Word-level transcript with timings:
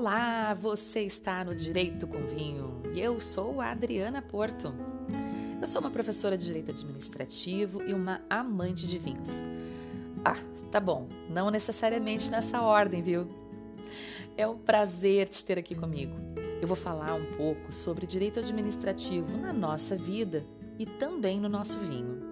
Olá, 0.00 0.54
você 0.54 1.00
está 1.00 1.44
no 1.44 1.56
Direito 1.56 2.06
com 2.06 2.18
Vinho 2.18 2.80
e 2.94 3.00
eu 3.00 3.18
sou 3.18 3.60
a 3.60 3.72
Adriana 3.72 4.22
Porto. 4.22 4.72
Eu 5.60 5.66
sou 5.66 5.80
uma 5.80 5.90
professora 5.90 6.38
de 6.38 6.46
Direito 6.46 6.70
Administrativo 6.70 7.82
e 7.82 7.92
uma 7.92 8.20
amante 8.30 8.86
de 8.86 8.96
vinhos. 8.96 9.28
Ah, 10.24 10.36
tá 10.70 10.78
bom, 10.78 11.08
não 11.28 11.50
necessariamente 11.50 12.30
nessa 12.30 12.62
ordem, 12.62 13.02
viu? 13.02 13.26
É 14.36 14.46
um 14.46 14.56
prazer 14.56 15.28
te 15.30 15.44
ter 15.44 15.58
aqui 15.58 15.74
comigo. 15.74 16.14
Eu 16.62 16.68
vou 16.68 16.76
falar 16.76 17.14
um 17.14 17.32
pouco 17.32 17.72
sobre 17.72 18.06
direito 18.06 18.38
administrativo 18.38 19.36
na 19.36 19.52
nossa 19.52 19.96
vida 19.96 20.46
e 20.78 20.86
também 20.86 21.40
no 21.40 21.48
nosso 21.48 21.76
vinho. 21.76 22.22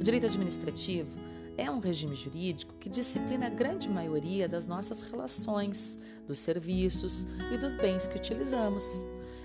O 0.00 0.02
direito 0.02 0.26
administrativo 0.26 1.33
é 1.56 1.70
um 1.70 1.78
regime 1.78 2.16
jurídico 2.16 2.74
que 2.74 2.88
disciplina 2.88 3.46
a 3.46 3.50
grande 3.50 3.88
maioria 3.88 4.48
das 4.48 4.66
nossas 4.66 5.00
relações, 5.00 6.00
dos 6.26 6.38
serviços 6.38 7.26
e 7.52 7.56
dos 7.56 7.74
bens 7.74 8.06
que 8.06 8.16
utilizamos. 8.16 8.84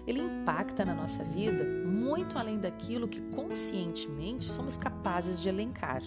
Ele 0.08 0.20
impacta 0.20 0.84
na 0.84 0.96
nossa 0.96 1.24
vida 1.24 1.64
muito 1.64 2.38
além 2.38 2.60
daquilo 2.60 3.08
que 3.08 3.22
conscientemente 3.22 4.46
somos 4.46 4.78
capazes 4.78 5.40
de 5.40 5.50
elencar. 5.50 6.02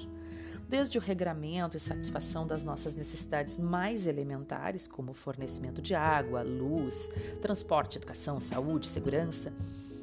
Desde 0.68 0.96
o 0.96 1.00
regramento 1.00 1.76
e 1.76 1.80
satisfação 1.80 2.46
das 2.46 2.64
nossas 2.64 2.96
necessidades 2.96 3.58
mais 3.58 4.06
elementares, 4.06 4.88
como 4.88 5.12
fornecimento 5.12 5.82
de 5.82 5.94
água, 5.94 6.42
luz, 6.42 7.08
transporte, 7.42 7.98
educação, 7.98 8.40
saúde, 8.40 8.88
segurança, 8.88 9.52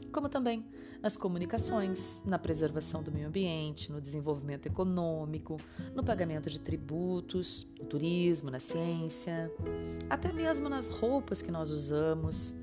como 0.10 0.28
também 0.28 0.66
nas 1.02 1.16
comunicações, 1.16 2.22
na 2.26 2.38
preservação 2.38 3.02
do 3.02 3.12
meio 3.12 3.28
ambiente, 3.28 3.92
no 3.92 4.02
desenvolvimento 4.02 4.66
econômico, 4.66 5.58
no 5.96 6.04
pagamento 6.04 6.50
de 6.50 6.60
tributos, 6.60 7.66
no 7.80 7.86
turismo, 7.86 8.52
na 8.52 8.60
ciência, 8.60 9.52
até 10.10 10.32
mesmo 10.34 10.68
nas 10.68 10.90
roupas 10.90 11.42
que 11.42 11.52
nós 11.52 11.72
usamos 11.72 12.56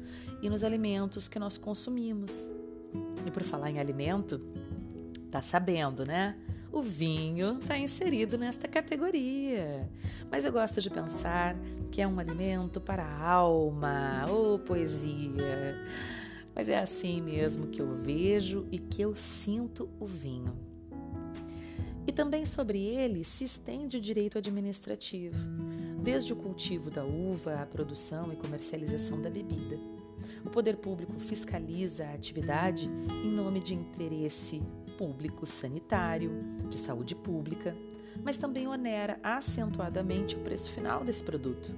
e 0.43 0.51
nos 0.51 0.63
alimentos 0.63 1.29
que 1.29 1.39
nós 1.39 1.57
consumimos. 1.57 2.33
E 3.27 3.31
por 3.31 3.43
falar 3.43 3.71
em 3.71 3.79
alimento, 3.79 4.41
tá 5.31 5.41
sabendo, 5.41 6.05
né? 6.05 6.37
O 6.71 6.83
vinho 6.83 7.59
está 7.59 7.79
inserido 7.79 8.37
nesta 8.37 8.69
categoria. 8.69 9.89
Mas 10.31 10.45
eu 10.45 10.53
gosto 10.53 10.81
de 10.83 10.91
pensar 10.91 11.57
que 11.91 12.03
é 12.03 12.07
um 12.07 12.19
alimento 12.19 12.83
para 12.83 13.03
a 13.03 13.29
alma, 13.31 14.27
ou 14.29 14.57
oh, 14.57 14.59
poesia 14.59 15.75
mas 16.57 16.71
é 16.71 16.79
assim 16.79 17.21
mesmo 17.21 17.67
que 17.67 17.83
eu 17.83 17.95
vejo 17.95 18.67
e 18.73 18.79
que 18.79 19.03
eu 19.03 19.15
sinto 19.15 19.91
o 20.01 20.07
vinho. 20.07 20.57
E 22.07 22.13
também 22.13 22.47
sobre 22.47 22.79
ele 22.79 23.25
se 23.25 23.45
estende 23.45 23.99
o 23.99 24.01
direito 24.01 24.39
administrativo, 24.39 25.37
desde 26.03 26.33
o 26.33 26.37
cultivo 26.37 26.91
da 26.91 27.05
uva 27.05 27.61
à 27.61 27.67
produção 27.67 28.33
e 28.33 28.37
comercialização 28.37 29.21
da 29.21 29.29
bebida. 29.29 29.79
O 30.47 30.49
poder 30.49 30.79
público 30.79 31.21
fiscaliza 31.21 32.07
a 32.07 32.15
atividade 32.15 32.89
em 33.23 33.31
nome 33.31 33.61
de 33.61 33.75
interesse 33.75 34.63
público 34.97 35.45
sanitário, 35.45 36.31
de 36.71 36.79
saúde 36.79 37.15
pública, 37.15 37.77
mas 38.25 38.39
também 38.39 38.67
onera 38.67 39.21
acentuadamente 39.23 40.37
o 40.37 40.41
preço 40.41 40.71
final 40.71 41.05
desse 41.05 41.23
produto. 41.23 41.71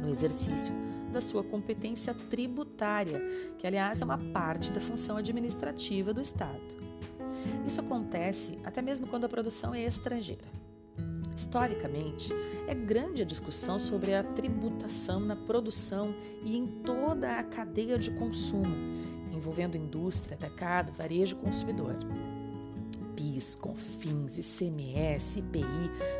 No 0.00 0.08
exercício 0.08 0.72
da 1.10 1.20
sua 1.20 1.42
competência 1.42 2.14
tributária, 2.14 3.20
que, 3.58 3.66
aliás, 3.66 4.00
é 4.00 4.04
uma 4.04 4.18
parte 4.18 4.70
da 4.70 4.80
função 4.80 5.16
administrativa 5.16 6.14
do 6.14 6.20
Estado. 6.20 6.76
Isso 7.66 7.80
acontece 7.80 8.58
até 8.64 8.80
mesmo 8.80 9.06
quando 9.06 9.24
a 9.24 9.28
produção 9.28 9.74
é 9.74 9.84
estrangeira. 9.84 10.48
Historicamente, 11.34 12.30
é 12.68 12.74
grande 12.74 13.22
a 13.22 13.24
discussão 13.24 13.78
sobre 13.78 14.14
a 14.14 14.22
tributação 14.22 15.20
na 15.20 15.34
produção 15.34 16.14
e 16.44 16.56
em 16.56 16.66
toda 16.66 17.38
a 17.38 17.42
cadeia 17.42 17.98
de 17.98 18.10
consumo, 18.10 18.76
envolvendo 19.32 19.76
indústria, 19.76 20.34
atacado, 20.34 20.92
varejo 20.92 21.36
e 21.36 21.40
consumidor. 21.44 21.96
PIS, 23.40 23.54
CONFINS, 23.54 24.36
ICMS, 24.36 25.38
IPI, 25.38 25.64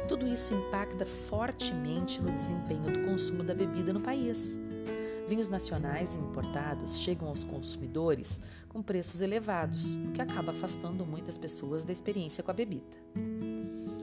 tudo 0.09 0.27
isso 0.27 0.55
impacta 0.55 1.05
fortemente 1.05 2.21
no 2.21 2.33
desempenho 2.33 2.85
do 2.85 3.07
consumo 3.07 3.45
da 3.45 3.55
bebida 3.55 3.93
no 3.93 4.01
país. 4.01 4.59
Vinhos 5.29 5.51
nacionais 5.51 6.17
importados 6.17 6.99
chegam 6.99 7.29
aos 7.29 7.45
consumidores 7.45 8.41
com 8.71 8.83
preços 8.83 9.21
elevados, 9.21 9.97
o 9.97 10.13
que 10.13 10.23
acaba 10.23 10.51
afastando 10.51 11.05
muitas 11.05 11.37
pessoas 11.37 11.85
da 11.85 11.93
experiência 11.93 12.43
com 12.43 12.51
a 12.51 12.55
bebida. 12.55 12.97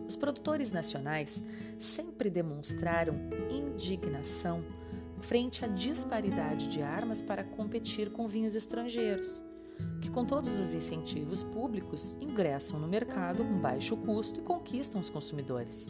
Os 0.08 0.16
produtores 0.16 0.72
nacionais 0.72 1.44
sempre 1.80 2.30
demonstraram 2.30 3.16
indignação 3.50 4.64
frente 5.20 5.66
à 5.66 5.68
disparidade 5.68 6.68
de 6.68 6.84
armas 6.84 7.22
para 7.24 7.44
competir 7.44 8.12
com 8.12 8.28
vinhos 8.28 8.54
estrangeiros, 8.54 9.44
que, 10.02 10.10
com 10.10 10.26
todos 10.26 10.60
os 10.60 10.74
incentivos 10.74 11.44
públicos, 11.44 12.18
ingressam 12.22 12.80
no 12.80 12.88
mercado 12.88 13.44
com 13.44 13.60
baixo 13.60 13.96
custo 13.98 14.40
e 14.40 14.44
conquistam 14.44 15.02
os 15.02 15.10
consumidores. 15.10 15.86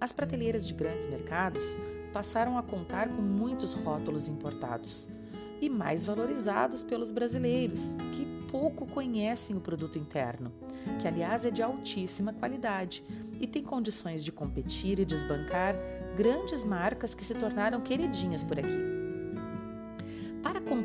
As 0.00 0.12
prateleiras 0.12 0.66
de 0.66 0.74
grandes 0.74 1.06
mercados 1.06 1.62
passaram 2.12 2.56
a 2.58 2.62
contar 2.62 3.08
com 3.08 3.22
muitos 3.22 3.72
rótulos 3.72 4.28
importados 4.28 5.08
e 5.60 5.68
mais 5.68 6.04
valorizados 6.04 6.82
pelos 6.82 7.10
brasileiros, 7.10 7.80
que 8.12 8.26
pouco 8.50 8.86
conhecem 8.86 9.56
o 9.56 9.60
produto 9.60 9.98
interno, 9.98 10.52
que 11.00 11.08
aliás 11.08 11.44
é 11.44 11.50
de 11.50 11.62
altíssima 11.62 12.32
qualidade 12.32 13.02
e 13.40 13.46
tem 13.46 13.62
condições 13.62 14.24
de 14.24 14.32
competir 14.32 14.98
e 14.98 15.04
desbancar 15.04 15.74
grandes 16.16 16.64
marcas 16.64 17.14
que 17.14 17.24
se 17.24 17.34
tornaram 17.34 17.80
queridinhas 17.80 18.42
por 18.42 18.58
aqui. 18.58 18.95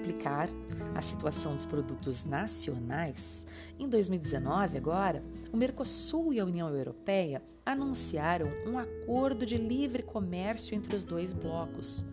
Complicar 0.01 0.49
a 0.95 1.01
situação 1.01 1.53
dos 1.53 1.63
produtos 1.63 2.25
nacionais, 2.25 3.45
em 3.77 3.87
2019, 3.87 4.75
agora, 4.75 5.23
o 5.53 5.57
Mercosul 5.57 6.33
e 6.33 6.39
a 6.39 6.45
União 6.45 6.75
Europeia 6.75 7.39
anunciaram 7.63 8.47
um 8.65 8.79
acordo 8.79 9.45
de 9.45 9.57
livre 9.57 10.01
comércio 10.01 10.73
entre 10.73 10.95
os 10.95 11.03
dois 11.03 11.33
blocos, 11.33 12.03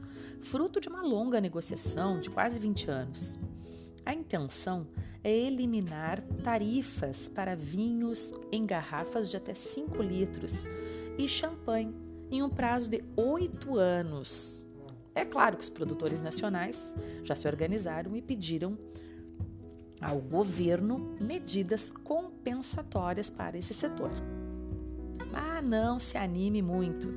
fruto 0.42 0.82
de 0.82 0.90
uma 0.90 1.00
longa 1.00 1.40
negociação 1.40 2.20
de 2.20 2.28
quase 2.28 2.58
20 2.58 2.90
anos. 2.90 3.38
A 4.04 4.12
intenção 4.12 4.86
é 5.24 5.34
eliminar 5.34 6.20
tarifas 6.44 7.26
para 7.26 7.56
vinhos 7.56 8.34
em 8.52 8.66
garrafas 8.66 9.30
de 9.30 9.38
até 9.38 9.54
5 9.54 10.02
litros 10.02 10.66
e 11.16 11.26
champanhe 11.26 11.94
em 12.30 12.42
um 12.42 12.50
prazo 12.50 12.90
de 12.90 13.02
oito 13.16 13.78
anos. 13.78 14.57
É 15.18 15.24
claro 15.24 15.56
que 15.56 15.64
os 15.64 15.68
produtores 15.68 16.22
nacionais 16.22 16.94
já 17.24 17.34
se 17.34 17.48
organizaram 17.48 18.14
e 18.14 18.22
pediram 18.22 18.78
ao 20.00 20.20
governo 20.20 21.16
medidas 21.20 21.90
compensatórias 21.90 23.28
para 23.28 23.58
esse 23.58 23.74
setor. 23.74 24.12
Ah, 25.34 25.60
não 25.60 25.98
se 25.98 26.16
anime 26.16 26.62
muito. 26.62 27.12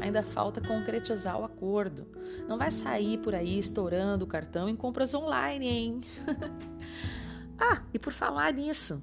Ainda 0.00 0.22
falta 0.22 0.66
concretizar 0.66 1.38
o 1.38 1.44
acordo. 1.44 2.06
Não 2.48 2.56
vai 2.56 2.70
sair 2.70 3.18
por 3.18 3.34
aí 3.34 3.58
estourando 3.58 4.24
o 4.24 4.28
cartão 4.28 4.66
em 4.66 4.74
compras 4.74 5.12
online, 5.12 5.68
hein? 5.68 6.00
ah, 7.60 7.82
e 7.92 7.98
por 7.98 8.14
falar 8.14 8.54
nisso, 8.54 9.02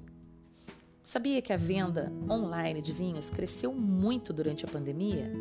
sabia 1.04 1.40
que 1.40 1.52
a 1.52 1.56
venda 1.56 2.12
online 2.28 2.82
de 2.82 2.92
vinhos 2.92 3.30
cresceu 3.30 3.72
muito 3.72 4.32
durante 4.32 4.64
a 4.64 4.68
pandemia? 4.68 5.32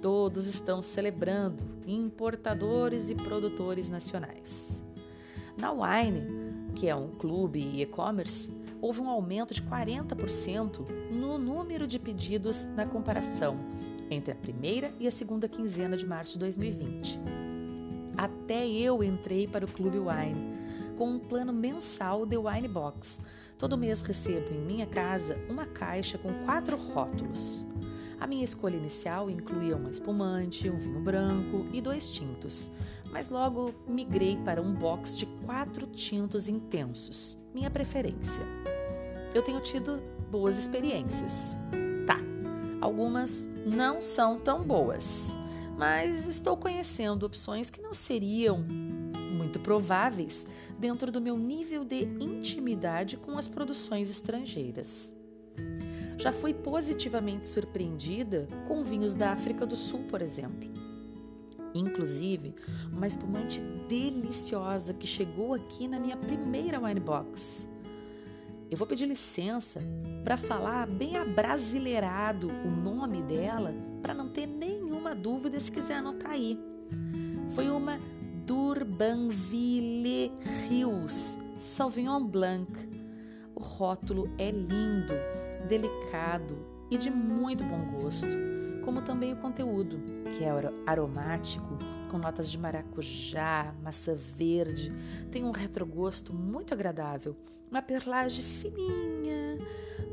Todos 0.00 0.46
estão 0.46 0.82
celebrando, 0.82 1.64
importadores 1.86 3.10
e 3.10 3.14
produtores 3.14 3.88
nacionais. 3.88 4.82
Na 5.56 5.72
Wine, 5.72 6.72
que 6.74 6.88
é 6.88 6.94
um 6.94 7.08
clube 7.08 7.58
e 7.58 7.82
e-commerce, 7.82 8.50
houve 8.80 9.00
um 9.00 9.08
aumento 9.08 9.54
de 9.54 9.62
40% 9.62 10.86
no 11.10 11.38
número 11.38 11.86
de 11.86 11.98
pedidos 11.98 12.66
na 12.68 12.86
comparação 12.86 13.58
entre 14.10 14.32
a 14.32 14.36
primeira 14.36 14.92
e 15.00 15.06
a 15.06 15.10
segunda 15.10 15.48
quinzena 15.48 15.96
de 15.96 16.06
março 16.06 16.34
de 16.34 16.38
2020. 16.40 17.18
Até 18.16 18.66
eu 18.68 19.02
entrei 19.02 19.46
para 19.48 19.64
o 19.64 19.68
Clube 19.68 19.98
Wine 19.98 20.56
com 20.96 21.10
um 21.10 21.18
plano 21.18 21.52
mensal 21.52 22.24
de 22.24 22.36
Wine 22.36 22.68
Box. 22.68 23.20
Todo 23.58 23.76
mês 23.76 24.00
recebo 24.00 24.54
em 24.54 24.58
minha 24.58 24.86
casa 24.86 25.38
uma 25.48 25.66
caixa 25.66 26.16
com 26.18 26.32
quatro 26.44 26.76
rótulos. 26.76 27.64
A 28.18 28.26
minha 28.26 28.44
escolha 28.44 28.76
inicial 28.76 29.28
incluía 29.28 29.76
uma 29.76 29.90
espumante, 29.90 30.70
um 30.70 30.76
vinho 30.76 31.00
branco 31.00 31.66
e 31.72 31.80
dois 31.80 32.08
tintos, 32.10 32.70
mas 33.10 33.28
logo 33.28 33.74
migrei 33.86 34.36
para 34.38 34.60
um 34.60 34.72
box 34.72 35.16
de 35.16 35.26
quatro 35.44 35.86
tintos 35.86 36.48
intensos, 36.48 37.38
minha 37.54 37.70
preferência. 37.70 38.42
Eu 39.34 39.42
tenho 39.42 39.60
tido 39.60 40.02
boas 40.30 40.58
experiências. 40.58 41.56
Tá, 42.06 42.18
algumas 42.80 43.50
não 43.66 44.00
são 44.00 44.40
tão 44.40 44.62
boas, 44.62 45.36
mas 45.76 46.26
estou 46.26 46.56
conhecendo 46.56 47.26
opções 47.26 47.68
que 47.68 47.82
não 47.82 47.92
seriam 47.92 48.64
muito 49.36 49.60
prováveis 49.60 50.46
dentro 50.78 51.12
do 51.12 51.20
meu 51.20 51.36
nível 51.36 51.84
de 51.84 52.04
intimidade 52.18 53.18
com 53.18 53.36
as 53.36 53.46
produções 53.46 54.10
estrangeiras. 54.10 55.14
Já 56.18 56.32
fui 56.32 56.54
positivamente 56.54 57.46
surpreendida 57.46 58.48
com 58.66 58.82
vinhos 58.82 59.14
da 59.14 59.32
África 59.32 59.66
do 59.66 59.76
Sul, 59.76 60.04
por 60.08 60.22
exemplo. 60.22 60.68
Inclusive, 61.74 62.54
uma 62.90 63.06
espumante 63.06 63.60
deliciosa 63.88 64.94
que 64.94 65.06
chegou 65.06 65.54
aqui 65.54 65.86
na 65.86 66.00
minha 66.00 66.16
primeira 66.16 66.80
wine 66.80 67.00
box. 67.00 67.68
Eu 68.70 68.76
vou 68.76 68.86
pedir 68.86 69.06
licença 69.06 69.80
para 70.24 70.36
falar 70.36 70.86
bem 70.88 71.16
abrasileirado 71.16 72.48
o 72.48 72.70
nome 72.70 73.22
dela, 73.22 73.72
para 74.02 74.14
não 74.14 74.28
ter 74.28 74.46
nenhuma 74.46 75.14
dúvida 75.14 75.60
se 75.60 75.70
quiser 75.70 75.98
anotar 75.98 76.32
aí. 76.32 76.58
Foi 77.50 77.68
uma 77.68 78.00
Durbanville 78.44 80.32
Rios 80.68 81.38
Sauvignon 81.58 82.24
Blanc. 82.24 82.70
O 83.54 83.60
rótulo 83.60 84.30
é 84.36 84.50
lindo, 84.50 85.14
delicado 85.66 86.56
e 86.90 86.96
de 86.96 87.10
muito 87.10 87.64
bom 87.64 87.84
gosto, 87.86 88.28
como 88.84 89.02
também 89.02 89.32
o 89.32 89.36
conteúdo, 89.36 90.00
que 90.36 90.44
é 90.44 90.50
aromático, 90.86 91.76
com 92.08 92.18
notas 92.18 92.50
de 92.50 92.58
maracujá, 92.58 93.74
maçã 93.82 94.14
verde, 94.14 94.92
tem 95.30 95.44
um 95.44 95.50
retrogosto 95.50 96.32
muito 96.32 96.72
agradável, 96.72 97.36
uma 97.70 97.82
perlagem 97.82 98.44
fininha, 98.44 99.58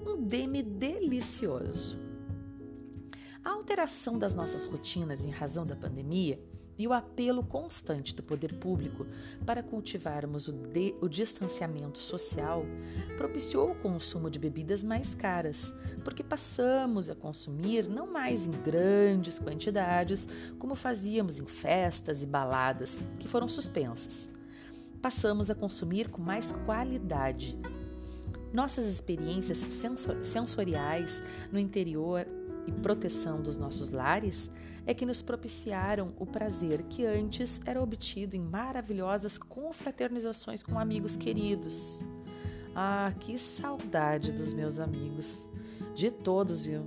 um 0.05 0.21
deme 0.21 0.63
delicioso. 0.63 1.97
A 3.43 3.51
alteração 3.51 4.17
das 4.17 4.33
nossas 4.33 4.65
rotinas 4.65 5.23
em 5.23 5.29
razão 5.29 5.65
da 5.65 5.75
pandemia 5.75 6.39
e 6.77 6.87
o 6.87 6.93
apelo 6.93 7.43
constante 7.43 8.15
do 8.15 8.23
poder 8.23 8.53
público 8.55 9.05
para 9.45 9.61
cultivarmos 9.61 10.47
o, 10.47 10.51
de, 10.51 10.95
o, 11.01 11.07
distanciamento 11.07 11.99
social 11.99 12.65
propiciou 13.17 13.71
o 13.71 13.75
consumo 13.75 14.29
de 14.29 14.39
bebidas 14.39 14.83
mais 14.83 15.13
caras, 15.13 15.73
porque 16.03 16.23
passamos 16.23 17.09
a 17.09 17.15
consumir 17.15 17.87
não 17.87 18.11
mais 18.11 18.45
em 18.45 18.51
grandes 18.51 19.39
quantidades 19.39 20.27
como 20.57 20.75
fazíamos 20.75 21.39
em 21.39 21.45
festas 21.45 22.23
e 22.23 22.25
baladas, 22.25 23.05
que 23.19 23.27
foram 23.27 23.47
suspensas. 23.47 24.29
Passamos 25.01 25.49
a 25.49 25.55
consumir 25.55 26.09
com 26.09 26.21
mais 26.21 26.51
qualidade. 26.51 27.57
Nossas 28.53 28.85
experiências 28.85 29.57
sensoriais 30.21 31.23
no 31.51 31.59
interior 31.59 32.25
e 32.67 32.71
proteção 32.71 33.41
dos 33.41 33.57
nossos 33.57 33.89
lares 33.89 34.49
é 34.85 34.93
que 34.93 35.05
nos 35.05 35.21
propiciaram 35.21 36.13
o 36.17 36.25
prazer 36.25 36.83
que 36.83 37.05
antes 37.05 37.61
era 37.65 37.81
obtido 37.81 38.35
em 38.35 38.41
maravilhosas 38.41 39.37
confraternizações 39.37 40.61
com 40.61 40.77
amigos 40.77 41.15
queridos. 41.15 42.01
Ah, 42.75 43.13
que 43.19 43.37
saudade 43.37 44.31
dos 44.31 44.53
meus 44.53 44.79
amigos! 44.79 45.45
De 45.95 46.09
todos, 46.09 46.65
viu? 46.65 46.83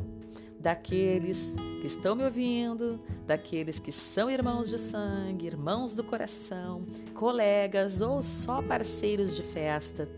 Daqueles 0.58 1.54
que 1.80 1.86
estão 1.86 2.16
me 2.16 2.24
ouvindo, 2.24 3.00
daqueles 3.24 3.78
que 3.78 3.92
são 3.92 4.28
irmãos 4.28 4.68
de 4.68 4.78
sangue, 4.78 5.46
irmãos 5.46 5.94
do 5.94 6.02
coração, 6.02 6.84
colegas 7.14 8.00
ou 8.00 8.20
só 8.20 8.60
parceiros 8.62 9.36
de 9.36 9.42
festa. 9.42 10.08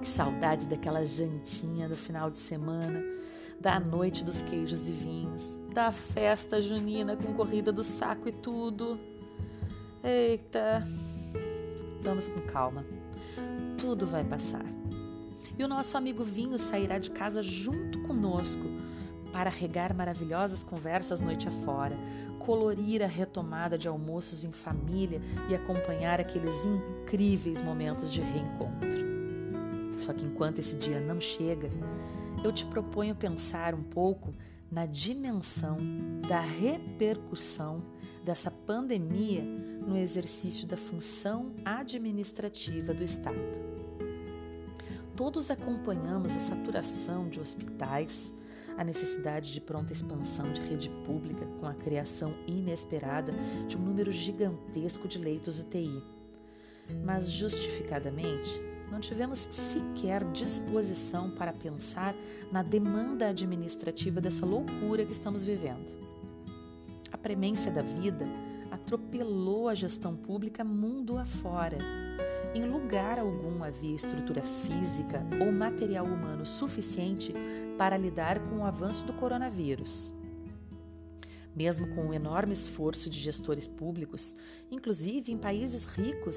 Que 0.00 0.08
saudade 0.08 0.66
daquela 0.66 1.04
jantinha 1.04 1.88
do 1.88 1.96
final 1.96 2.30
de 2.30 2.38
semana 2.38 3.02
da 3.60 3.80
noite 3.80 4.24
dos 4.24 4.42
queijos 4.42 4.88
e 4.88 4.92
vinhos, 4.92 5.60
da 5.72 5.90
festa 5.90 6.60
junina 6.60 7.16
com 7.16 7.34
corrida 7.34 7.72
do 7.72 7.82
saco 7.82 8.28
e 8.28 8.32
tudo. 8.32 8.98
Eita, 10.02 10.86
vamos 12.02 12.28
com 12.28 12.40
calma. 12.42 12.84
Tudo 13.78 14.06
vai 14.06 14.24
passar. 14.24 14.64
E 15.58 15.64
o 15.64 15.68
nosso 15.68 15.96
amigo 15.96 16.22
vinho 16.22 16.58
sairá 16.58 16.98
de 16.98 17.10
casa 17.10 17.42
junto 17.42 18.00
conosco 18.02 18.64
para 19.32 19.50
regar 19.50 19.94
maravilhosas 19.94 20.62
conversas 20.62 21.20
noite 21.20 21.48
afora, 21.48 21.96
colorir 22.38 23.02
a 23.02 23.06
retomada 23.06 23.76
de 23.76 23.88
almoços 23.88 24.44
em 24.44 24.52
família 24.52 25.20
e 25.50 25.54
acompanhar 25.54 26.20
aqueles 26.20 26.54
incríveis 26.64 27.60
momentos 27.60 28.12
de 28.12 28.20
reencontro. 28.20 29.04
Só 29.98 30.12
que 30.12 30.24
enquanto 30.24 30.58
esse 30.58 30.76
dia 30.76 31.00
não 31.00 31.20
chega, 31.20 31.70
eu 32.44 32.52
te 32.52 32.64
proponho 32.64 33.14
pensar 33.14 33.74
um 33.74 33.82
pouco 33.82 34.34
na 34.70 34.86
dimensão 34.86 35.76
da 36.28 36.40
repercussão 36.40 37.82
dessa 38.24 38.50
pandemia 38.50 39.42
no 39.42 39.96
exercício 39.96 40.66
da 40.66 40.76
função 40.76 41.52
administrativa 41.64 42.92
do 42.92 43.04
Estado. 43.04 43.76
Todos 45.14 45.50
acompanhamos 45.50 46.36
a 46.36 46.40
saturação 46.40 47.28
de 47.28 47.40
hospitais, 47.40 48.32
a 48.76 48.84
necessidade 48.84 49.54
de 49.54 49.60
pronta 49.60 49.92
expansão 49.92 50.52
de 50.52 50.60
rede 50.60 50.90
pública 51.06 51.46
com 51.58 51.66
a 51.66 51.74
criação 51.74 52.34
inesperada 52.46 53.32
de 53.66 53.76
um 53.76 53.80
número 53.80 54.12
gigantesco 54.12 55.08
de 55.08 55.18
leitos 55.18 55.60
UTI. 55.60 56.02
Mas, 57.02 57.30
justificadamente, 57.30 58.60
não 58.90 59.00
tivemos 59.00 59.38
sequer 59.38 60.24
disposição 60.32 61.30
para 61.30 61.52
pensar 61.52 62.14
na 62.50 62.62
demanda 62.62 63.28
administrativa 63.28 64.20
dessa 64.20 64.46
loucura 64.46 65.04
que 65.04 65.12
estamos 65.12 65.44
vivendo. 65.44 65.92
A 67.12 67.18
premência 67.18 67.70
da 67.70 67.82
vida 67.82 68.24
atropelou 68.70 69.68
a 69.68 69.74
gestão 69.74 70.16
pública 70.16 70.64
mundo 70.64 71.18
afora. 71.18 71.78
Em 72.54 72.64
lugar 72.66 73.18
algum 73.18 73.62
havia 73.62 73.94
estrutura 73.94 74.42
física 74.42 75.22
ou 75.40 75.52
material 75.52 76.06
humano 76.06 76.46
suficiente 76.46 77.34
para 77.76 77.98
lidar 77.98 78.38
com 78.38 78.58
o 78.58 78.64
avanço 78.64 79.04
do 79.04 79.12
coronavírus 79.12 80.15
mesmo 81.56 81.88
com 81.94 82.08
o 82.08 82.14
enorme 82.14 82.52
esforço 82.52 83.08
de 83.08 83.18
gestores 83.18 83.66
públicos, 83.66 84.36
inclusive 84.70 85.32
em 85.32 85.38
países 85.38 85.86
ricos 85.86 86.36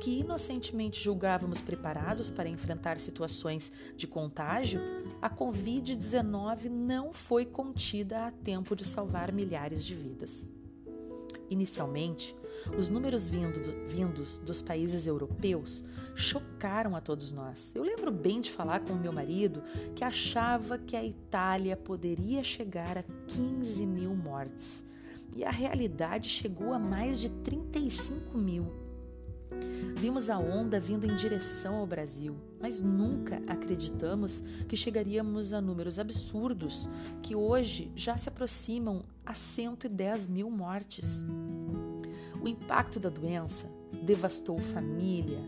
que 0.00 0.20
inocentemente 0.20 1.02
julgávamos 1.02 1.60
preparados 1.60 2.30
para 2.30 2.48
enfrentar 2.48 3.00
situações 3.00 3.72
de 3.96 4.06
contágio, 4.06 4.80
a 5.22 5.30
Covid-19 5.30 6.68
não 6.68 7.12
foi 7.12 7.46
contida 7.46 8.26
a 8.26 8.30
tempo 8.30 8.76
de 8.76 8.84
salvar 8.84 9.32
milhares 9.32 9.82
de 9.82 9.94
vidas. 9.94 10.57
Inicialmente, 11.50 12.36
os 12.76 12.90
números 12.90 13.30
vindo, 13.30 13.60
vindos 13.88 14.38
dos 14.38 14.60
países 14.60 15.06
europeus 15.06 15.84
chocaram 16.14 16.94
a 16.94 17.00
todos 17.00 17.32
nós. 17.32 17.72
Eu 17.74 17.82
lembro 17.82 18.10
bem 18.10 18.40
de 18.40 18.50
falar 18.50 18.80
com 18.80 18.92
o 18.92 18.98
meu 18.98 19.12
marido 19.12 19.62
que 19.94 20.04
achava 20.04 20.76
que 20.78 20.96
a 20.96 21.04
Itália 21.04 21.76
poderia 21.76 22.42
chegar 22.42 22.98
a 22.98 23.04
15 23.28 23.86
mil 23.86 24.14
mortes. 24.14 24.84
E 25.34 25.44
a 25.44 25.50
realidade 25.50 26.28
chegou 26.28 26.72
a 26.72 26.78
mais 26.78 27.20
de 27.20 27.30
35 27.30 28.36
mil. 28.36 28.66
Vimos 29.94 30.28
a 30.28 30.38
onda 30.38 30.78
vindo 30.78 31.06
em 31.06 31.16
direção 31.16 31.76
ao 31.76 31.86
Brasil, 31.86 32.36
mas 32.60 32.80
nunca 32.80 33.42
acreditamos 33.46 34.42
que 34.68 34.76
chegaríamos 34.76 35.52
a 35.52 35.60
números 35.60 35.98
absurdos 35.98 36.88
que 37.22 37.34
hoje 37.34 37.90
já 37.94 38.16
se 38.16 38.28
aproximam 38.28 39.04
a 39.24 39.34
110 39.34 40.28
mil 40.28 40.50
mortes. 40.50 41.24
O 42.42 42.48
impacto 42.48 43.00
da 43.00 43.08
doença 43.08 43.68
devastou 44.02 44.58
família, 44.60 45.40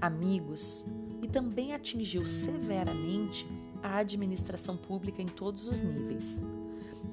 amigos 0.00 0.86
e 1.22 1.28
também 1.28 1.72
atingiu 1.72 2.26
severamente 2.26 3.46
a 3.82 3.98
administração 3.98 4.76
pública 4.76 5.22
em 5.22 5.26
todos 5.26 5.68
os 5.68 5.82
níveis. 5.82 6.42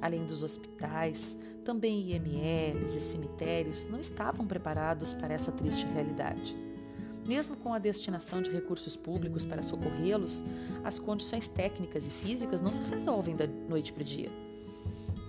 Além 0.02 0.26
dos 0.26 0.44
hospitais, 0.44 1.38
também 1.64 2.12
IMLs 2.12 2.96
e 2.96 3.00
cemitérios 3.00 3.88
não 3.88 4.00
estavam 4.00 4.46
preparados 4.46 5.14
para 5.14 5.34
essa 5.34 5.52
triste 5.52 5.86
realidade. 5.86 6.56
Mesmo 7.26 7.56
com 7.56 7.74
a 7.74 7.80
destinação 7.80 8.42
de 8.42 8.52
recursos 8.52 8.98
públicos 8.98 9.46
para 9.46 9.64
socorrê-los, 9.64 10.44
as 10.84 11.00
condições 11.00 11.48
técnicas 11.48 12.06
e 12.06 12.10
físicas 12.10 12.62
não 12.62 12.72
se 12.72 12.82
resolvem 12.82 13.36
da 13.36 13.48
noite 13.48 13.94
para 13.94 14.02
o 14.02 14.06
dia. 14.06 14.30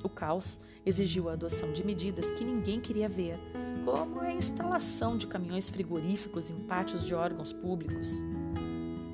O 0.02 0.08
caos 0.08 0.60
exigiu 0.84 1.28
a 1.28 1.32
adoção 1.32 1.72
de 1.72 1.84
medidas 1.84 2.30
que 2.32 2.44
ninguém 2.44 2.80
queria 2.80 3.08
ver, 3.08 3.36
como 3.84 4.20
a 4.20 4.32
instalação 4.32 5.16
de 5.16 5.26
caminhões 5.26 5.68
frigoríficos 5.68 6.50
em 6.50 6.56
pátios 6.56 7.04
de 7.04 7.14
órgãos 7.14 7.52
públicos. 7.52 8.22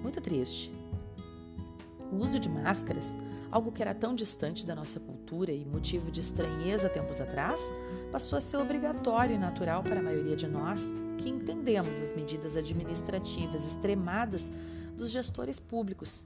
Muito 0.03 0.21
triste. 0.21 0.73
O 2.11 2.17
uso 2.17 2.41
de 2.41 2.49
máscaras, 2.49 3.07
algo 3.51 3.73
que 3.73 3.83
era 3.83 3.95
tão 3.95 4.15
distante 4.15 4.67
da 4.67 4.75
nossa 4.75 5.01
cultura 5.01 5.53
e 5.53 5.65
motivo 5.65 6.11
de 6.11 6.21
estranheza 6.21 6.89
tempos 6.89 7.21
atrás, 7.21 7.61
passou 8.13 8.37
a 8.37 8.41
ser 8.41 8.57
obrigatório 8.57 9.35
e 9.35 9.39
natural 9.39 9.83
para 9.83 10.01
a 10.01 10.03
maioria 10.03 10.37
de 10.37 10.47
nós 10.47 10.95
que 11.19 11.29
entendemos 11.29 12.01
as 12.01 12.13
medidas 12.13 12.57
administrativas 12.57 13.65
extremadas 13.65 14.51
dos 14.97 15.11
gestores 15.11 15.59
públicos, 15.59 16.25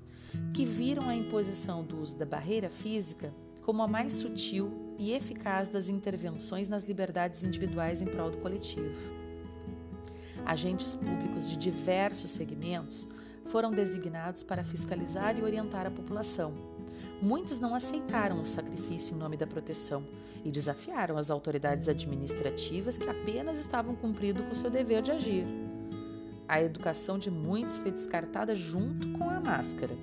que 0.53 0.65
viram 0.65 1.09
a 1.09 1.15
imposição 1.15 1.85
do 1.85 2.01
uso 2.01 2.17
da 2.17 2.27
barreira 2.27 2.69
física 2.71 3.33
como 3.63 3.83
a 3.83 3.89
mais 3.89 4.15
sutil 4.15 4.95
e 4.99 5.13
eficaz 5.13 5.69
das 5.69 5.89
intervenções 5.89 6.69
nas 6.69 6.85
liberdades 6.85 7.45
individuais 7.45 8.03
em 8.03 8.07
prol 8.07 8.31
do 8.31 8.39
coletivo. 8.39 8.95
Agentes 10.45 10.95
públicos 10.95 11.49
de 11.49 11.57
diversos 11.57 12.31
segmentos 12.31 13.09
foram 13.47 13.71
designados 13.71 14.43
para 14.43 14.65
fiscalizar 14.65 15.39
e 15.39 15.43
orientar 15.43 15.87
a 15.87 15.91
população, 15.91 16.53
muitos 17.23 17.61
não 17.61 17.75
aceitaram 17.75 18.41
o 18.41 18.47
sacrifício 18.47 19.15
em 19.15 19.19
nome 19.19 19.37
da 19.37 19.47
proteção 19.47 20.05
e 20.45 20.51
desafiaram 20.51 21.17
as 21.17 21.31
autoridades 21.31 21.89
administrativas 21.89 22.99
que 22.99 23.09
apenas 23.09 23.59
estavam 23.59 23.95
cumprindo 23.95 24.43
com 24.45 24.55
seu 24.55 24.71
dever 24.71 25.03
de 25.03 25.11
agir. 25.11 25.47
A 26.47 26.63
educação 26.63 27.19
de 27.19 27.31
muitos 27.31 27.77
foi 27.77 27.91
descartada 27.91 28.55
junto 28.55 29.09
com 29.19 29.29
a 29.29 29.41
máscara. 29.41 29.97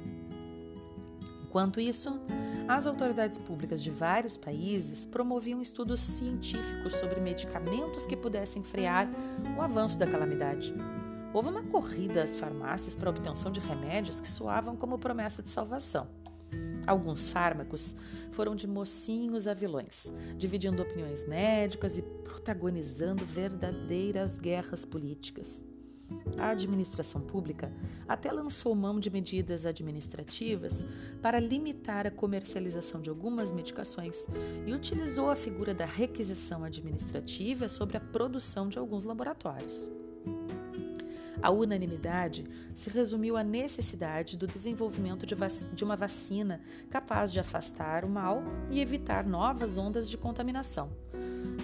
Enquanto 1.44 1.80
isso, 1.80 2.20
as 2.68 2.88
autoridades 2.88 3.38
públicas 3.38 3.84
de 3.84 3.91
vários 3.91 4.38
países 4.38 5.06
promoviam 5.06 5.62
estudos 5.62 6.00
científicos 6.00 6.96
sobre 6.96 7.20
medicamentos 7.20 8.06
que 8.06 8.15
pudessem 8.15 8.63
frear 8.63 9.08
o 9.58 9.62
avanço 9.62 10.00
da 10.00 10.08
calamidade. 10.08 10.74
Houve 11.34 11.50
uma 11.50 11.63
corrida 11.63 12.24
às 12.24 12.36
farmácias 12.36 12.96
para 12.96 13.10
a 13.10 13.12
obtenção 13.12 13.51
de 13.51 13.60
remédios 13.60 14.20
que 14.20 14.27
soavam 14.27 14.75
como 14.75 14.98
promessa 14.98 15.44
de 15.44 15.50
salvação. 15.50 16.08
Alguns 16.86 17.30
fármacos 17.30 17.96
foram 18.32 18.56
de 18.56 18.68
mocinhos 18.68 19.48
a 19.48 19.54
vilões, 19.54 20.12
dividindo 20.38 20.82
opiniões 20.82 21.28
médicas 21.28 21.98
e 21.98 22.02
protagonizando 22.02 23.26
verdadeiras 23.26 24.40
guerras 24.40 24.86
políticas. 24.86 25.64
A 26.38 26.50
administração 26.50 27.22
pública 27.22 27.72
até 28.08 28.32
lançou 28.32 28.76
mão 28.76 29.00
de 29.00 29.10
medidas 29.10 29.66
administrativas 29.66 30.84
para 31.22 31.40
limitar 31.40 32.06
a 32.06 32.12
comercialização 32.12 33.02
de 33.02 33.10
algumas 33.10 33.52
medicações 33.52 34.28
e 34.66 34.74
utilizou 34.74 35.30
a 35.30 35.36
figura 35.36 35.74
da 35.74 35.86
requisição 35.86 36.64
administrativa 36.64 37.70
sobre 37.70 37.98
a 37.98 38.02
produção 38.02 38.68
de 38.68 38.78
alguns 38.78 39.04
laboratórios. 39.04 39.90
A 41.42 41.50
unanimidade 41.50 42.46
se 42.76 42.90
resumiu 42.90 43.36
à 43.36 43.44
necessidade 43.44 44.38
do 44.38 44.46
desenvolvimento 44.46 45.26
de, 45.26 45.36
de, 45.74 45.84
uma 45.84 45.96
vacina 45.96 46.62
capaz 46.90 47.32
de 47.32 47.40
afastar 47.40 48.06
o 48.06 48.10
mal 48.10 48.44
e 48.70 48.80
evitar 48.80 49.26
novas 49.26 49.78
ondas 49.78 50.10
de 50.10 50.18
contaminação. 50.18 50.92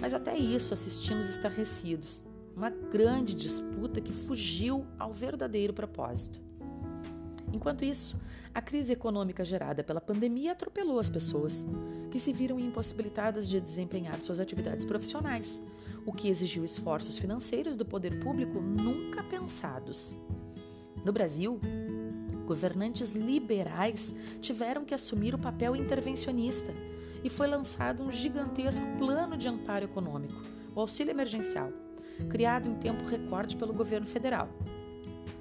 Mas 0.00 0.14
até 0.14 0.36
isso 0.36 0.74
assistimos 0.74 1.28
estarrecidos, 1.28 2.24
uma 2.56 2.70
grande 2.70 3.34
disputa 3.34 4.00
que 4.00 4.12
fugiu 4.12 4.84
ao 4.98 5.12
verdadeiro 5.12 5.72
propósito. 5.72 6.40
Enquanto 7.52 7.84
isso, 7.84 8.18
a 8.54 8.60
crise 8.60 8.92
econômica 8.92 9.44
gerada 9.44 9.82
pela 9.84 10.00
pandemia 10.00 10.52
atropelou 10.52 10.98
as 10.98 11.08
pessoas, 11.08 11.66
que 12.10 12.18
se 12.18 12.32
viram 12.32 12.58
impossibilitadas 12.58 13.48
de 13.48 13.60
desempenhar 13.60 14.20
suas 14.20 14.40
atividades 14.40 14.84
profissionais, 14.84 15.62
o 16.08 16.12
que 16.12 16.26
exigiu 16.26 16.64
esforços 16.64 17.18
financeiros 17.18 17.76
do 17.76 17.84
poder 17.84 18.18
público 18.18 18.62
nunca 18.62 19.22
pensados. 19.22 20.18
No 21.04 21.12
Brasil, 21.12 21.60
governantes 22.46 23.12
liberais 23.12 24.14
tiveram 24.40 24.86
que 24.86 24.94
assumir 24.94 25.34
o 25.34 25.38
papel 25.38 25.76
intervencionista 25.76 26.72
e 27.22 27.28
foi 27.28 27.46
lançado 27.46 28.02
um 28.02 28.10
gigantesco 28.10 28.86
plano 28.96 29.36
de 29.36 29.48
amparo 29.48 29.84
econômico, 29.84 30.40
o 30.74 30.80
auxílio 30.80 31.10
emergencial, 31.10 31.70
criado 32.30 32.66
em 32.66 32.76
tempo 32.76 33.04
recorde 33.04 33.54
pelo 33.54 33.74
governo 33.74 34.06
federal. 34.06 34.48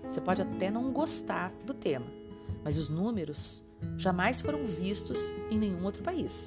Você 0.03 0.19
pode 0.19 0.41
até 0.41 0.69
não 0.69 0.91
gostar 0.91 1.53
do 1.65 1.74
tema, 1.74 2.07
mas 2.62 2.77
os 2.77 2.89
números 2.89 3.63
jamais 3.97 4.41
foram 4.41 4.65
vistos 4.65 5.17
em 5.50 5.57
nenhum 5.57 5.86
outro 5.86 6.03
país. 6.03 6.45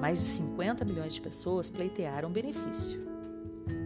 Mais 0.00 0.18
de 0.18 0.24
50 0.24 0.84
milhões 0.84 1.14
de 1.14 1.20
pessoas 1.20 1.70
pleitearam 1.70 2.32
benefício. 2.32 3.13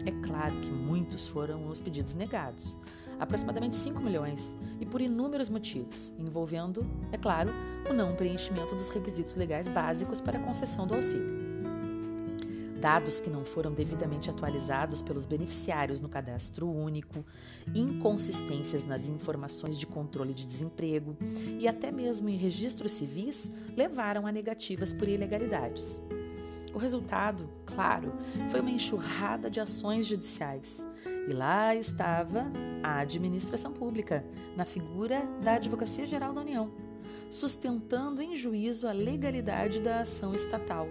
É 0.05 0.11
claro 0.27 0.55
que 0.61 0.71
muitos 0.71 1.27
foram 1.27 1.69
os 1.69 1.81
pedidos 1.81 2.15
negados, 2.15 2.77
aproximadamente 3.19 3.77
5 3.77 4.01
milhões, 4.01 4.57
e 4.81 4.87
por 4.87 5.01
inúmeros 5.01 5.49
motivos, 5.49 6.13
envolvendo, 6.19 6.87
é 7.13 7.19
claro, 7.19 7.51
o 7.89 7.93
não 7.93 8.15
preenchimento 8.15 8.75
dos 8.75 8.89
requisitos 8.91 9.37
legais 9.37 9.69
básicos 9.69 10.21
para 10.21 10.39
a 10.39 10.43
concessão 10.43 10.87
do 10.87 10.95
auxílio. 10.95 11.49
Dados 12.81 13.21
que 13.21 13.29
não 13.29 13.45
foram 13.45 13.73
devidamente 13.73 14.31
atualizados 14.31 15.03
pelos 15.03 15.27
beneficiários 15.27 16.01
no 16.01 16.09
cadastro 16.09 16.71
único, 16.71 17.25
inconsistências 17.75 18.85
nas 18.85 19.09
informações 19.09 19.77
de 19.77 19.85
controle 19.85 20.33
de 20.33 20.47
desemprego 20.47 21.17
e 21.59 21.67
até 21.67 21.91
mesmo 21.91 22.29
em 22.29 22.37
registros 22.37 22.93
civis 22.93 23.51
levaram 23.77 24.29
a 24.29 24.33
negativas 24.33 24.93
por 24.93 25.09
ilegalidades. 25.09 26.01
O 26.75 26.79
resultado, 26.79 27.49
claro, 27.65 28.13
foi 28.51 28.61
uma 28.61 28.71
enxurrada 28.71 29.51
de 29.51 29.61
ações 29.61 30.07
judiciais. 30.07 30.87
E 31.29 31.33
lá 31.33 31.75
estava 31.75 32.51
a 32.83 32.99
administração 33.01 33.73
pública, 33.73 34.25
na 34.57 34.65
figura 34.65 35.23
da 35.43 35.55
Advocacia 35.55 36.07
Geral 36.07 36.33
da 36.33 36.41
União, 36.41 36.71
sustentando 37.31 38.23
em 38.23 38.37
juízo 38.37 38.89
a 38.89 38.93
legalidade 38.93 39.81
da 39.81 40.01
ação 40.01 40.33
estatal. 40.35 40.89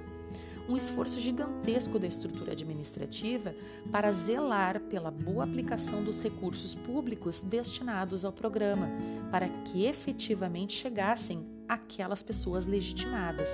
Um 0.69 0.75
esforço 0.75 1.19
gigantesco 1.19 1.98
da 1.98 2.07
estrutura 2.07 2.51
administrativa 2.51 3.55
para 3.89 4.12
zelar 4.12 4.81
pela 4.81 5.10
boa 5.10 5.46
aplicação 5.46 6.03
dos 6.03 6.19
recursos 6.19 6.75
públicos 6.75 7.41
destinados 7.41 8.25
ao 8.25 8.34
programa, 8.34 8.89
para 9.31 9.48
que 9.48 9.86
efetivamente 9.86 10.74
chegassem 10.74 11.48
aquelas 11.69 12.22
pessoas 12.22 12.65
legitimadas. 12.65 13.48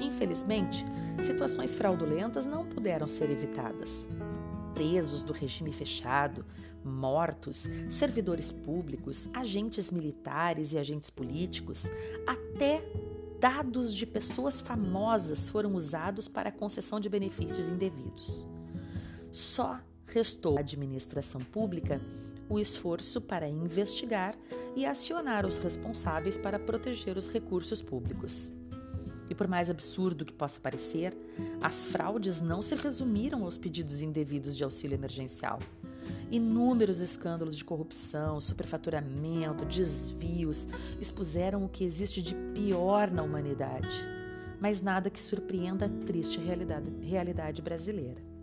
Infelizmente, 0.00 0.84
situações 1.24 1.74
fraudulentas 1.74 2.46
não 2.46 2.66
puderam 2.66 3.06
ser 3.06 3.30
evitadas. 3.30 4.08
Presos 4.74 5.22
do 5.22 5.32
regime 5.32 5.72
fechado, 5.72 6.44
mortos, 6.84 7.68
servidores 7.88 8.52
públicos, 8.52 9.28
agentes 9.32 9.90
militares 9.90 10.72
e 10.72 10.78
agentes 10.78 11.10
políticos, 11.10 11.82
até 12.26 12.82
dados 13.40 13.94
de 13.94 14.06
pessoas 14.06 14.60
famosas 14.60 15.48
foram 15.48 15.74
usados 15.74 16.28
para 16.28 16.48
a 16.48 16.52
concessão 16.52 16.98
de 16.98 17.08
benefícios 17.08 17.68
indevidos. 17.68 18.46
Só 19.30 19.80
restou 20.06 20.56
à 20.56 20.60
administração 20.60 21.40
pública 21.40 22.00
o 22.48 22.58
esforço 22.58 23.20
para 23.20 23.48
investigar 23.48 24.34
e 24.76 24.84
acionar 24.84 25.46
os 25.46 25.56
responsáveis 25.56 26.36
para 26.36 26.58
proteger 26.58 27.16
os 27.16 27.28
recursos 27.28 27.80
públicos. 27.80 28.52
E 29.34 29.36
por 29.36 29.48
mais 29.48 29.68
absurdo 29.68 30.24
que 30.24 30.32
possa 30.32 30.60
parecer, 30.60 31.12
as 31.60 31.86
fraudes 31.86 32.40
não 32.40 32.62
se 32.62 32.76
resumiram 32.76 33.42
aos 33.42 33.58
pedidos 33.58 34.00
indevidos 34.00 34.56
de 34.56 34.62
auxílio 34.62 34.94
emergencial. 34.94 35.58
Inúmeros 36.30 37.00
escândalos 37.00 37.56
de 37.56 37.64
corrupção, 37.64 38.40
superfaturamento, 38.40 39.64
desvios 39.64 40.68
expuseram 41.00 41.64
o 41.64 41.68
que 41.68 41.82
existe 41.82 42.22
de 42.22 42.32
pior 42.54 43.10
na 43.10 43.24
humanidade, 43.24 44.06
mas 44.60 44.80
nada 44.80 45.10
que 45.10 45.20
surpreenda 45.20 45.86
a 45.86 46.06
triste 46.06 46.38
realidade, 46.38 46.88
realidade 47.02 47.60
brasileira 47.60 48.33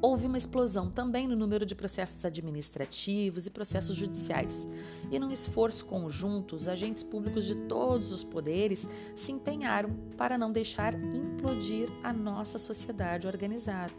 houve 0.00 0.26
uma 0.26 0.38
explosão 0.38 0.90
também 0.90 1.26
no 1.26 1.36
número 1.36 1.66
de 1.66 1.74
processos 1.74 2.24
administrativos 2.24 3.46
e 3.46 3.50
processos 3.50 3.96
judiciais. 3.96 4.66
E 5.10 5.18
num 5.18 5.30
esforço 5.30 5.84
conjunto, 5.84 6.56
os 6.56 6.68
agentes 6.68 7.02
públicos 7.02 7.44
de 7.44 7.54
todos 7.54 8.12
os 8.12 8.22
poderes 8.22 8.86
se 9.16 9.32
empenharam 9.32 9.90
para 10.16 10.38
não 10.38 10.52
deixar 10.52 10.94
implodir 10.94 11.88
a 12.02 12.12
nossa 12.12 12.58
sociedade 12.58 13.26
organizada. 13.26 13.92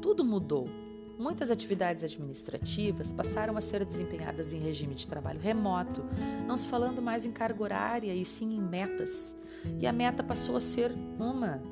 Tudo 0.00 0.24
mudou. 0.24 0.68
Muitas 1.16 1.50
atividades 1.50 2.02
administrativas 2.02 3.12
passaram 3.12 3.56
a 3.56 3.60
ser 3.60 3.84
desempenhadas 3.84 4.52
em 4.52 4.58
regime 4.58 4.96
de 4.96 5.06
trabalho 5.06 5.38
remoto, 5.38 6.04
não 6.46 6.56
se 6.56 6.66
falando 6.66 7.00
mais 7.00 7.24
em 7.24 7.30
carga 7.30 7.62
horária 7.62 8.12
e 8.12 8.24
sim 8.24 8.56
em 8.56 8.60
metas. 8.60 9.36
E 9.80 9.86
a 9.86 9.92
meta 9.92 10.24
passou 10.24 10.56
a 10.56 10.60
ser 10.60 10.92
uma: 11.18 11.62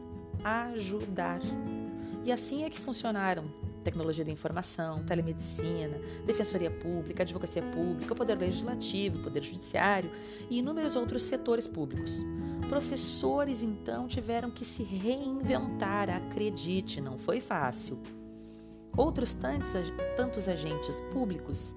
ajudar. 0.44 1.40
E 2.24 2.30
assim 2.30 2.64
é 2.64 2.70
que 2.70 2.78
funcionaram 2.78 3.50
tecnologia 3.82 4.24
da 4.24 4.30
informação, 4.30 5.02
telemedicina, 5.04 5.98
defensoria 6.24 6.70
pública, 6.70 7.22
advocacia 7.22 7.62
pública, 7.62 8.14
poder 8.14 8.38
legislativo, 8.38 9.22
poder 9.22 9.42
judiciário 9.42 10.10
e 10.48 10.58
inúmeros 10.58 10.94
outros 10.94 11.22
setores 11.22 11.66
públicos. 11.66 12.20
Professores, 12.68 13.62
então, 13.62 14.06
tiveram 14.06 14.50
que 14.50 14.64
se 14.64 14.82
reinventar, 14.82 16.08
acredite, 16.08 17.00
não 17.00 17.18
foi 17.18 17.40
fácil. 17.40 17.98
Outros 18.96 19.34
tantos, 19.34 19.72
tantos 20.16 20.48
agentes 20.48 21.00
públicos 21.12 21.74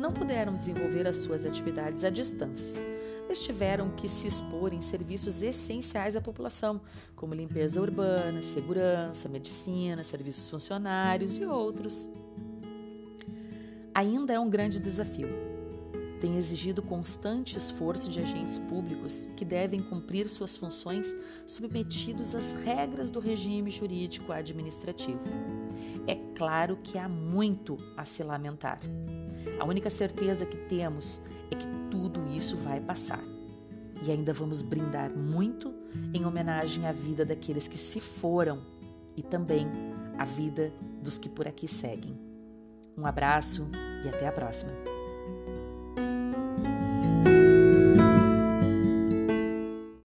não 0.00 0.12
puderam 0.12 0.56
desenvolver 0.56 1.06
as 1.06 1.18
suas 1.18 1.44
atividades 1.44 2.02
à 2.02 2.10
distância 2.10 2.91
eles 3.32 3.42
tiveram 3.42 3.88
que 3.88 4.10
se 4.10 4.26
expor 4.26 4.74
em 4.74 4.82
serviços 4.82 5.42
essenciais 5.42 6.14
à 6.14 6.20
população, 6.20 6.82
como 7.16 7.34
limpeza 7.34 7.80
urbana, 7.80 8.42
segurança, 8.42 9.26
medicina, 9.26 10.04
serviços 10.04 10.50
funcionários 10.50 11.38
e 11.38 11.44
outros. 11.46 12.10
Ainda 13.94 14.34
é 14.34 14.38
um 14.38 14.50
grande 14.50 14.78
desafio. 14.78 15.28
Tem 16.20 16.36
exigido 16.36 16.82
constante 16.82 17.56
esforço 17.56 18.10
de 18.10 18.20
agentes 18.20 18.58
públicos 18.58 19.30
que 19.34 19.46
devem 19.46 19.80
cumprir 19.80 20.28
suas 20.28 20.54
funções 20.54 21.16
submetidos 21.46 22.34
às 22.34 22.52
regras 22.64 23.10
do 23.10 23.18
regime 23.18 23.70
jurídico 23.70 24.30
administrativo. 24.30 25.22
É 26.06 26.16
claro 26.36 26.78
que 26.82 26.98
há 26.98 27.08
muito 27.08 27.78
a 27.96 28.04
se 28.04 28.22
lamentar. 28.22 28.78
A 29.58 29.64
única 29.64 29.90
certeza 29.90 30.46
que 30.46 30.56
temos 30.56 31.20
é 31.50 31.54
que 31.54 31.66
tudo 31.90 32.26
isso 32.30 32.56
vai 32.56 32.80
passar. 32.80 33.22
e 34.04 34.10
ainda 34.10 34.32
vamos 34.32 34.62
brindar 34.62 35.10
muito 35.16 35.72
em 36.12 36.26
homenagem 36.26 36.86
à 36.86 36.92
vida 36.92 37.24
daqueles 37.24 37.68
que 37.68 37.78
se 37.78 38.00
foram 38.00 38.60
e 39.16 39.22
também 39.22 39.68
à 40.18 40.24
vida 40.24 40.72
dos 41.00 41.18
que 41.18 41.28
por 41.28 41.46
aqui 41.46 41.68
seguem. 41.68 42.18
Um 42.96 43.06
abraço 43.06 43.68
e 44.04 44.08
até 44.08 44.26
a 44.26 44.32
próxima! 44.32 44.91